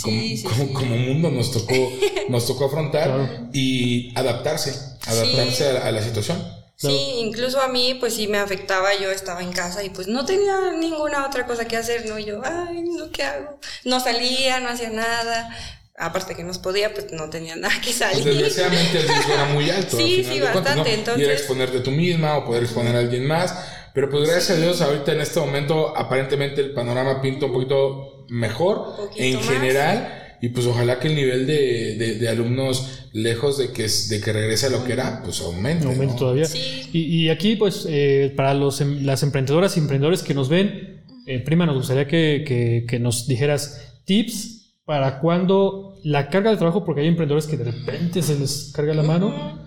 [0.00, 1.74] como, como, mundo nos tocó,
[2.28, 4.74] nos tocó afrontar y adaptarse,
[5.06, 6.53] adaptarse a, la situación.
[6.76, 8.94] Sí, incluso a mí, pues sí me afectaba.
[8.94, 12.18] Yo estaba en casa y pues no tenía ninguna otra cosa que hacer, ¿no?
[12.18, 13.58] yo, ay, no, ¿qué hago?
[13.84, 15.50] No salía, no hacía nada
[15.96, 18.22] aparte que nos podía, pues no tenía nada que salir.
[18.22, 19.96] Pues desgraciadamente el riesgo era muy alto.
[19.96, 20.94] sí, sí, bastante.
[20.94, 21.22] Entonces...
[21.22, 23.54] Y era exponerte tú misma o poder exponer a alguien más.
[23.94, 28.26] Pero pues gracias a Dios, ahorita en este momento, aparentemente el panorama pinta un poquito
[28.28, 30.23] mejor en general.
[30.44, 34.66] Y pues ojalá que el nivel de, de, alumnos, lejos de que, de que regrese
[34.66, 35.86] a lo que era, pues aumente.
[35.86, 36.46] Aumente todavía.
[36.92, 41.02] Y, y, aquí, pues, eh, para los, em, las emprendedoras y emprendedores que nos ven,
[41.26, 46.58] eh, prima, nos gustaría que, que, que nos dijeras tips para cuando la carga de
[46.58, 49.64] trabajo, porque hay emprendedores que de repente se les carga la mano.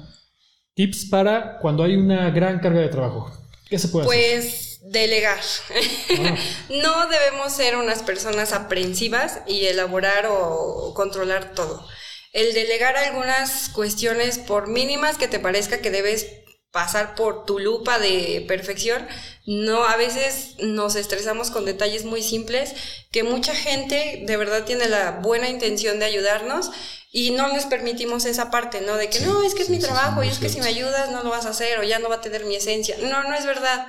[0.76, 3.32] Tips para cuando hay una gran carga de trabajo.
[3.68, 4.42] ¿Qué se puede pues, hacer?
[4.42, 5.40] Pues delegar.
[5.70, 6.36] Ah.
[6.70, 11.86] no debemos ser unas personas aprensivas y elaborar o controlar todo.
[12.34, 16.28] El delegar algunas cuestiones, por mínimas que te parezca que debes
[16.72, 19.08] pasar por tu lupa de perfección,
[19.46, 22.74] no, a veces nos estresamos con detalles muy simples
[23.12, 26.70] que mucha gente de verdad tiene la buena intención de ayudarnos
[27.12, 28.98] y no les permitimos esa parte, ¿no?
[28.98, 31.24] De que no, es que es mi trabajo y es que si me ayudas no
[31.24, 32.98] lo vas a hacer o ya no va a tener mi esencia.
[33.02, 33.88] No, no es verdad.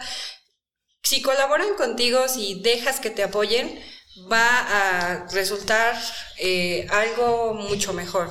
[1.03, 3.83] Si colaboran contigo, si dejas que te apoyen,
[4.31, 5.97] va a resultar
[6.39, 8.31] eh, algo mucho mejor.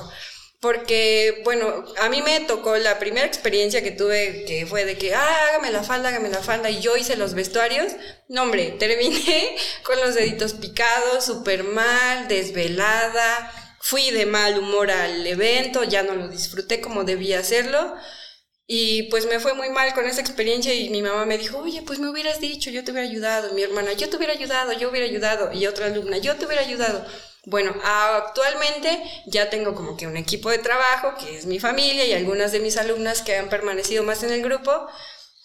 [0.60, 5.14] Porque, bueno, a mí me tocó la primera experiencia que tuve, que fue de que,
[5.14, 7.92] ah, hágame la falda, hágame la falda, y yo hice los vestuarios.
[8.28, 13.52] No, hombre, terminé con los deditos picados, súper mal, desvelada.
[13.80, 17.94] Fui de mal humor al evento, ya no lo disfruté como debía hacerlo.
[18.70, 21.80] Y pues me fue muy mal con esa experiencia y mi mamá me dijo, oye,
[21.80, 23.54] pues me hubieras dicho, yo te hubiera ayudado.
[23.54, 25.50] Mi hermana, yo te hubiera ayudado, yo hubiera ayudado.
[25.54, 27.02] Y otra alumna, yo te hubiera ayudado.
[27.46, 32.12] Bueno, actualmente ya tengo como que un equipo de trabajo, que es mi familia y
[32.12, 34.86] algunas de mis alumnas que han permanecido más en el grupo,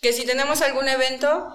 [0.02, 1.48] que si tenemos algún evento,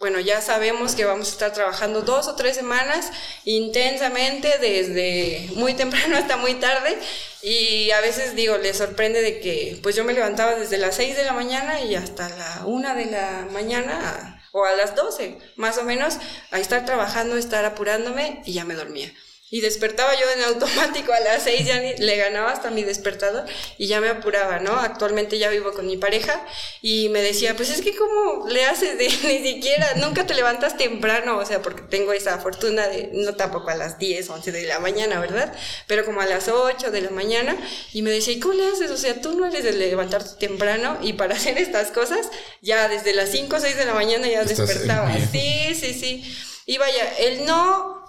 [0.00, 3.12] bueno, ya sabemos que vamos a estar trabajando dos o tres semanas
[3.44, 6.98] intensamente, desde muy temprano hasta muy tarde,
[7.42, 11.16] y a veces digo, les sorprende de que pues yo me levantaba desde las seis
[11.16, 15.76] de la mañana y hasta la una de la mañana, o a las doce, más
[15.76, 16.16] o menos,
[16.50, 19.12] a estar trabajando, estar apurándome y ya me dormía.
[19.52, 23.46] Y despertaba yo en automático a las seis, ya le ganaba hasta mi despertador
[23.78, 24.76] y ya me apuraba, ¿no?
[24.76, 26.46] Actualmente ya vivo con mi pareja
[26.82, 30.76] y me decía, pues es que como le haces de ni siquiera, nunca te levantas
[30.76, 34.62] temprano, o sea, porque tengo esa fortuna de, no tampoco a las 10, 11 de
[34.66, 35.52] la mañana, ¿verdad?
[35.88, 37.56] Pero como a las 8 de la mañana
[37.92, 38.92] y me decía, ¿y cómo le haces?
[38.92, 42.30] O sea, tú no eres de levantarte temprano y para hacer estas cosas,
[42.62, 45.12] ya desde las 5 o 6 de la mañana ya despertaba.
[45.32, 46.36] Sí, sí, sí.
[46.66, 47.99] Y vaya, el no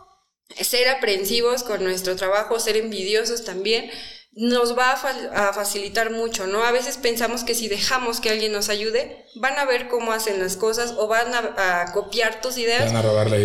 [0.60, 3.92] ser aprensivos con nuestro trabajo, ser envidiosos también,
[4.34, 6.64] nos va a, facilitar mucho, ¿no?
[6.64, 10.40] A veces pensamos que si dejamos que alguien nos ayude, van a ver cómo hacen
[10.40, 12.94] las cosas o van a, copiar tus ideas.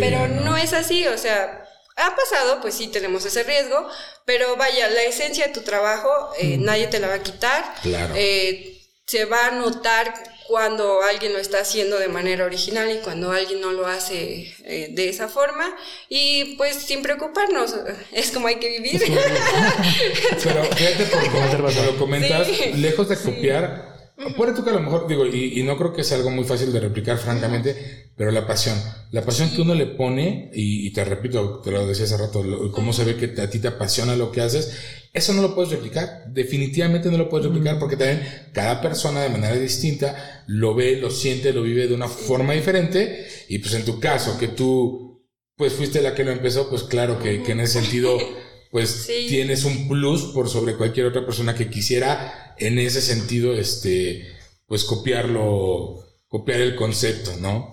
[0.00, 0.56] pero ¿no?
[0.56, 1.64] es así, o sea,
[1.96, 3.88] ha pasado, pues sí tenemos ese riesgo,
[4.24, 7.74] pero vaya, la esencia de tu trabajo eh, nadie te la va a quitar.
[7.82, 8.14] Claro.
[8.16, 10.12] Eh, se va a notar
[10.48, 14.88] cuando alguien lo está haciendo de manera original y cuando alguien no lo hace eh,
[14.92, 15.74] de esa forma.
[16.08, 17.74] Y pues sin preocuparnos,
[18.12, 19.00] es como hay que vivir.
[20.44, 23.96] Pero fíjate, por como lo comentas, lejos de copiar,
[24.36, 26.72] por tú que a lo mejor, digo, y, no creo que sea algo muy fácil
[26.72, 28.76] de replicar, francamente, pero la pasión.
[29.10, 32.92] La pasión que uno le pone, y, te repito, te lo decía hace rato, cómo
[32.92, 34.72] se ve que a ti te apasiona lo que haces,
[35.12, 36.24] eso no lo puedes replicar.
[36.28, 41.10] Definitivamente no lo puedes replicar porque también cada persona de manera distinta lo ve, lo
[41.10, 43.26] siente, lo vive de una forma diferente.
[43.48, 45.26] Y pues en tu caso, que tú,
[45.56, 48.18] pues fuiste la que lo empezó, pues claro que, que en ese sentido
[48.70, 54.26] pues tienes un plus por sobre cualquier otra persona que quisiera en ese sentido, este,
[54.66, 57.72] pues copiarlo, copiar el concepto, ¿no?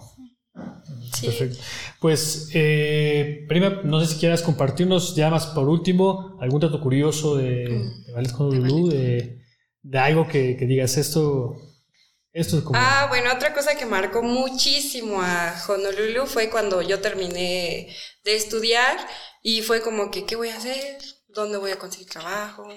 [1.32, 1.38] Sí.
[1.38, 1.64] Perfecto.
[2.00, 7.38] Pues, eh, prima, no sé si quieras compartirnos ya más por último algún dato curioso
[7.38, 8.90] de, mm.
[8.90, 9.40] de
[9.82, 11.56] de, algo que, digas esto.
[12.32, 12.80] Esto es como...
[12.80, 18.98] Ah, bueno, otra cosa que marcó muchísimo a Honolulu fue cuando yo terminé de estudiar
[19.44, 20.98] y fue como que, ¿qué voy a hacer?
[21.28, 22.68] ¿Dónde voy a conseguir trabajo?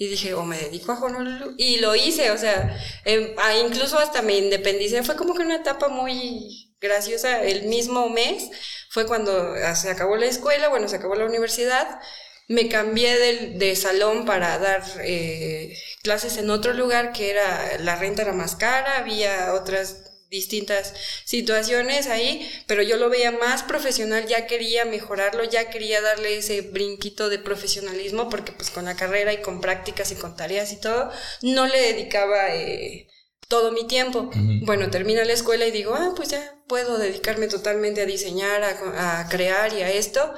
[0.00, 1.54] Y dije, o me dedico a Honolulu.
[1.58, 3.34] Y lo hice, o sea, em,
[3.66, 5.02] incluso hasta me independicé.
[5.02, 7.42] Fue como que una etapa muy graciosa.
[7.42, 8.50] El mismo mes
[8.90, 12.00] fue cuando ah, se acabó la escuela, bueno, se acabó la universidad.
[12.48, 17.96] Me cambié de, de salón para dar eh, clases en otro lugar que era, la
[17.96, 24.26] renta era más cara, había otras distintas situaciones ahí, pero yo lo veía más profesional,
[24.26, 29.32] ya quería mejorarlo, ya quería darle ese brinquito de profesionalismo, porque pues con la carrera
[29.32, 31.10] y con prácticas y con tareas y todo,
[31.42, 33.08] no le dedicaba eh,
[33.48, 34.30] todo mi tiempo.
[34.62, 39.20] Bueno, termina la escuela y digo, ah, pues ya puedo dedicarme totalmente a diseñar, a,
[39.20, 40.34] a crear y a esto.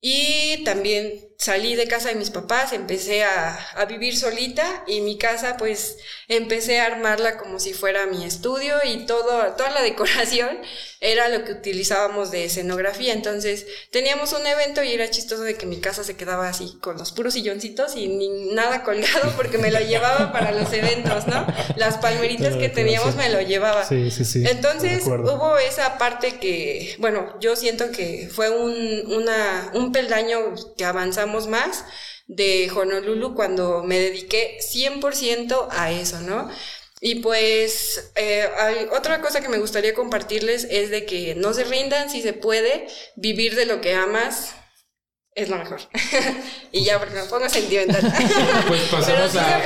[0.00, 5.18] Y también salí de casa de mis papás, empecé a, a, vivir solita y mi
[5.18, 10.58] casa pues empecé a armarla como si fuera mi estudio y todo, toda la decoración
[11.04, 13.12] era lo que utilizábamos de escenografía.
[13.12, 16.96] Entonces teníamos un evento y era chistoso de que mi casa se quedaba así con
[16.96, 21.46] los puros silloncitos y ni nada colgado porque me lo llevaba para los eventos, ¿no?
[21.76, 23.84] Las palmeritas que teníamos me lo llevaba.
[23.84, 24.44] Sí, sí, sí.
[24.48, 30.86] Entonces hubo esa parte que, bueno, yo siento que fue un, una, un peldaño que
[30.86, 31.84] avanzamos más
[32.26, 36.48] de Honolulu cuando me dediqué 100% a eso, ¿no?
[37.00, 41.64] Y pues eh, hay otra cosa que me gustaría compartirles es de que no se
[41.64, 44.54] rindan si se puede, vivir de lo que amas
[45.34, 45.80] es lo mejor.
[46.72, 48.00] y ya, porque me pongo sentimental.
[48.68, 49.62] pues pasamos, a,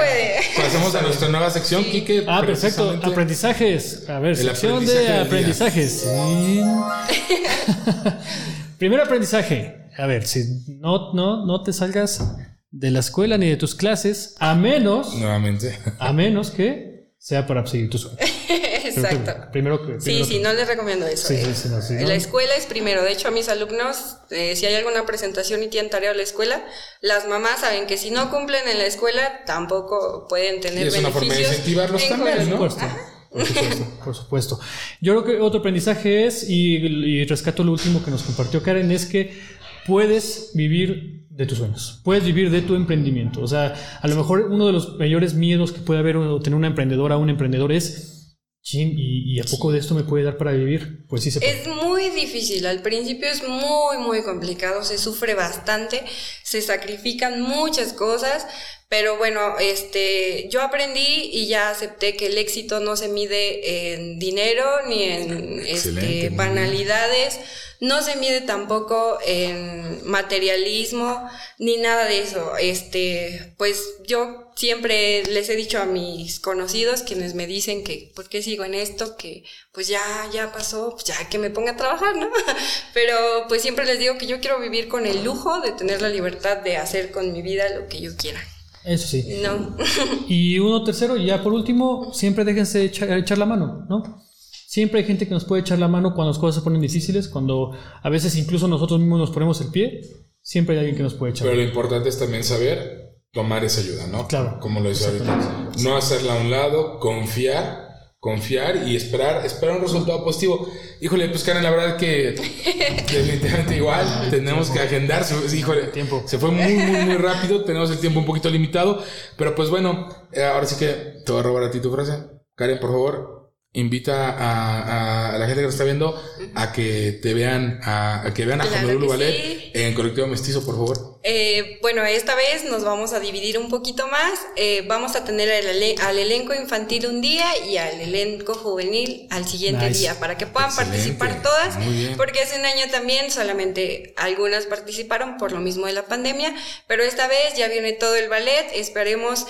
[0.56, 2.24] pasamos a nuestra nueva sección, Kike.
[2.26, 2.98] Ah, perfecto.
[3.02, 4.08] Aprendizajes.
[4.08, 6.06] A ver, sección de aprendizajes.
[8.78, 9.87] Primer aprendizaje.
[9.98, 12.22] A ver, si no, no, no te salgas
[12.70, 15.12] de la escuela ni de tus clases, a menos.
[15.14, 15.76] Nuevamente.
[15.98, 18.16] A menos que sea para seguir tu sueño.
[18.48, 19.50] Exacto.
[19.52, 21.28] primero que, sí, sí, no les recomiendo eso.
[21.28, 23.02] Sí, sí, sí, la escuela es primero.
[23.02, 26.22] De hecho, a mis alumnos, eh, si hay alguna presentación y tienen tarea a la
[26.22, 26.64] escuela,
[27.00, 30.96] las mamás saben que si no cumplen en la escuela, tampoco pueden tener y es
[30.96, 32.58] una forma de incentivarlos también, ¿no?
[32.58, 34.60] Por supuesto, por supuesto,
[35.00, 38.90] Yo creo que otro aprendizaje es, y, y rescato lo último que nos compartió Karen,
[38.90, 43.40] es que puedes vivir de tus sueños, puedes vivir de tu emprendimiento.
[43.40, 46.56] O sea, a lo mejor uno de los mayores miedos que puede haber o tener
[46.56, 48.17] una emprendedora o un emprendedor es,
[48.62, 51.06] ¿y, ¿y, a poco de esto me puede dar para vivir?
[51.08, 51.60] Pues sí se puede.
[51.60, 56.04] Es muy difícil, al principio es muy, muy complicado, se sufre bastante,
[56.42, 58.46] se sacrifican muchas cosas,
[58.88, 64.18] pero bueno, este, yo aprendí y ya acepté que el éxito no se mide en
[64.18, 67.40] dinero ni en este, banalidades
[67.80, 72.56] no se mide tampoco en materialismo ni nada de eso.
[72.56, 78.28] Este, pues yo siempre les he dicho a mis conocidos quienes me dicen que por
[78.28, 80.00] qué sigo en esto, que pues ya
[80.32, 82.26] ya pasó, pues ya que me ponga a trabajar, ¿no?
[82.92, 83.14] Pero
[83.48, 86.56] pues siempre les digo que yo quiero vivir con el lujo de tener la libertad
[86.56, 88.40] de hacer con mi vida lo que yo quiera.
[88.84, 89.40] Eso sí.
[89.42, 89.76] No.
[90.28, 94.24] y uno tercero, y ya por último, siempre déjense echar, echar la mano, ¿no?
[94.66, 97.28] Siempre hay gente que nos puede echar la mano cuando las cosas se ponen difíciles,
[97.28, 100.00] cuando a veces incluso nosotros mismos nos ponemos el pie,
[100.42, 101.46] siempre hay alguien que nos puede echar.
[101.46, 104.26] Pero lo importante es también saber tomar esa ayuda, ¿no?
[104.26, 104.58] Claro.
[104.60, 105.70] Como lo decía ahorita.
[105.80, 107.88] No hacerla a un lado, confiar,
[108.20, 110.68] confiar y esperar, esperar un resultado positivo.
[111.00, 112.32] Híjole, pues Karen, la verdad que
[113.12, 116.22] definitivamente igual, tenemos que agendar, híjole, tiempo.
[116.26, 119.02] se fue muy, muy, muy rápido, tenemos el tiempo un poquito limitado,
[119.36, 122.24] pero pues bueno, eh, ahora sí que te voy a robar a ti tu frase.
[122.56, 123.37] Karen, por favor,
[123.78, 126.20] invita a, a la gente que nos está viendo
[126.54, 129.70] a que te vean, a, a que vean a Claro Honolulu Ballet sí.
[129.74, 131.18] en Colectivo Mestizo, por favor.
[131.24, 134.32] Eh, bueno, esta vez nos vamos a dividir un poquito más.
[134.56, 139.26] Eh, vamos a tener al, ele- al elenco infantil un día y al elenco juvenil
[139.30, 140.00] al siguiente Nice.
[140.00, 140.96] día, para que puedan Excelente.
[140.96, 141.76] participar todas.
[141.78, 142.16] Muy bien.
[142.16, 146.54] Porque hace un año también solamente algunas participaron por lo mismo de la pandemia,
[146.86, 148.66] pero esta vez ya viene todo el ballet.
[148.74, 149.46] Esperemos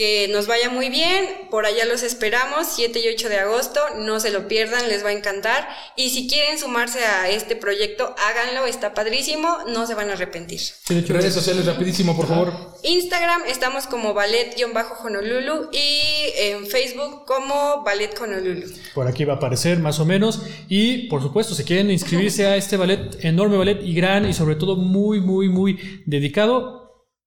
[0.00, 1.26] que nos vaya muy bien.
[1.50, 3.80] Por allá los esperamos, 7 y 8 de agosto.
[3.98, 5.68] No se lo pierdan, les va a encantar.
[5.94, 10.58] Y si quieren sumarse a este proyecto, háganlo, está padrísimo, no se van a arrepentir.
[10.58, 12.50] Sí, Redes sociales rapidísimo, por favor.
[12.82, 18.68] Instagram estamos como ballet-honolulu y en Facebook como ballet honolulu.
[18.94, 20.40] por aquí va a aparecer más o menos.
[20.70, 24.56] Y por supuesto, si quieren inscribirse a este ballet, enorme ballet y gran y sobre
[24.56, 26.79] todo muy, muy, muy dedicado,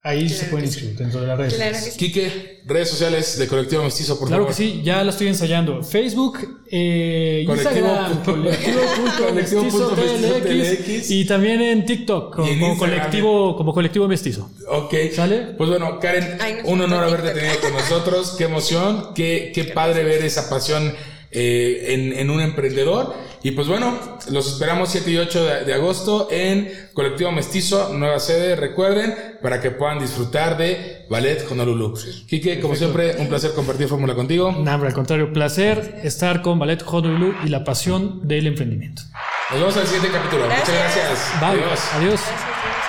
[0.04, 0.72] ahí se Claro pueden sí.
[0.74, 1.54] inscribir dentro de las redes.
[1.54, 1.98] Claro que sí.
[1.98, 4.56] Quique, redes sociales de Colectivo Mestizo, por Claro favor.
[4.56, 5.82] que sí, ya la estoy ensayando.
[5.82, 6.38] Facebook,
[6.70, 11.10] eh, Colectivo Instagram, punto- colectivo.mestizo colectivo punto mestizo TLX, TLX.
[11.10, 14.50] y también en TikTok como, en colectivo, como colectivo mestizo.
[14.68, 14.94] Ok.
[15.12, 15.38] ¿Sale?
[15.56, 18.34] Pues bueno, Karen, Ay, un honor haberte tenido con nosotros.
[18.36, 20.94] Qué emoción, qué, qué padre ver esa pasión
[21.30, 23.14] eh, en, en un emprendedor.
[23.44, 23.98] Y pues bueno,
[24.30, 29.60] los esperamos 7 y 8 de, de agosto en Colectivo Mestizo, nueva sede, recuerden, para
[29.60, 31.92] que puedan disfrutar de Ballet Honolulu.
[32.26, 34.50] Quique, como siempre, un placer compartir fórmula contigo.
[34.50, 39.02] Nada, al contrario, placer estar con Ballet Honolulu y la pasión del emprendimiento.
[39.50, 40.44] Nos vemos en el siguiente capítulo.
[40.44, 41.06] Muchas Gracias.
[41.06, 41.40] gracias.
[41.40, 41.50] Bye.
[41.50, 41.80] Adiós.
[41.96, 42.20] Adiós.
[42.20, 42.84] Gracias, gracias.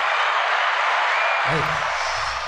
[1.51, 1.94] Bye.